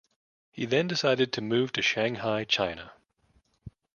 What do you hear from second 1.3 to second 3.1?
to move to Shanghai, China.